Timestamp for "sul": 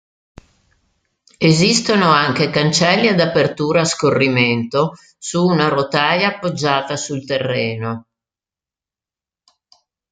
6.97-7.23